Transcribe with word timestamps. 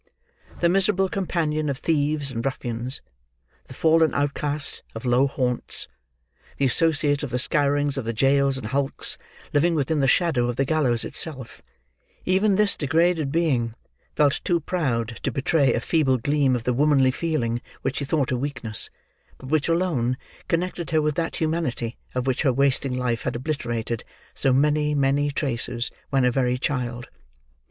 The 0.61 0.67
miserable 0.67 1.09
companion 1.09 1.69
of 1.69 1.77
thieves 1.77 2.31
and 2.31 2.43
ruffians, 2.43 3.03
the 3.65 3.75
fallen 3.75 4.15
outcast 4.15 4.81
of 4.95 5.05
low 5.05 5.27
haunts, 5.27 5.87
the 6.57 6.65
associate 6.65 7.21
of 7.21 7.29
the 7.29 7.37
scourings 7.37 7.99
of 7.99 8.05
the 8.05 8.11
jails 8.11 8.57
and 8.57 8.69
hulks, 8.69 9.19
living 9.53 9.75
within 9.75 9.99
the 9.99 10.07
shadow 10.07 10.47
of 10.47 10.55
the 10.55 10.65
gallows 10.65 11.05
itself,—even 11.05 12.55
this 12.55 12.75
degraded 12.75 13.31
being 13.31 13.75
felt 14.15 14.41
too 14.43 14.59
proud 14.59 15.19
to 15.21 15.31
betray 15.31 15.71
a 15.71 15.79
feeble 15.79 16.17
gleam 16.17 16.55
of 16.55 16.63
the 16.63 16.73
womanly 16.73 17.11
feeling 17.11 17.61
which 17.83 17.97
she 17.97 18.05
thought 18.05 18.31
a 18.31 18.35
weakness, 18.37 18.89
but 19.37 19.49
which 19.49 19.67
alone 19.69 20.17
connected 20.47 20.89
her 20.89 21.01
with 21.03 21.13
that 21.13 21.35
humanity, 21.35 21.95
of 22.15 22.25
which 22.25 22.41
her 22.41 22.51
wasting 22.51 22.97
life 22.97 23.21
had 23.21 23.35
obliterated 23.35 24.03
so 24.33 24.51
many, 24.51 24.95
many 24.95 25.29
traces 25.29 25.91
when 26.09 26.25
a 26.25 26.31
very 26.31 26.57
child. 26.57 27.07